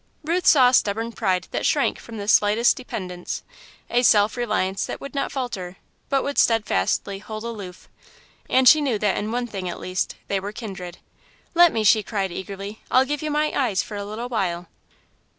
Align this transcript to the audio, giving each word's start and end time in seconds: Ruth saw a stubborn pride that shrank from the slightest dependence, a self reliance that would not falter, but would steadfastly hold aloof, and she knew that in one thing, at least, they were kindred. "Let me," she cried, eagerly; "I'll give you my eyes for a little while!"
Ruth 0.23 0.47
saw 0.47 0.69
a 0.69 0.73
stubborn 0.73 1.11
pride 1.11 1.47
that 1.51 1.63
shrank 1.63 1.99
from 1.99 2.17
the 2.17 2.27
slightest 2.27 2.75
dependence, 2.75 3.43
a 3.87 4.01
self 4.01 4.35
reliance 4.35 4.87
that 4.87 4.99
would 4.99 5.13
not 5.13 5.31
falter, 5.31 5.77
but 6.09 6.23
would 6.23 6.39
steadfastly 6.39 7.19
hold 7.19 7.43
aloof, 7.43 7.87
and 8.49 8.67
she 8.67 8.81
knew 8.81 8.97
that 8.97 9.15
in 9.15 9.31
one 9.31 9.45
thing, 9.45 9.69
at 9.69 9.79
least, 9.79 10.15
they 10.27 10.39
were 10.39 10.53
kindred. 10.53 10.97
"Let 11.53 11.71
me," 11.71 11.83
she 11.83 12.01
cried, 12.01 12.31
eagerly; 12.31 12.81
"I'll 12.89 13.05
give 13.05 13.21
you 13.21 13.29
my 13.29 13.51
eyes 13.55 13.83
for 13.83 13.95
a 13.95 14.03
little 14.03 14.27
while!" 14.27 14.65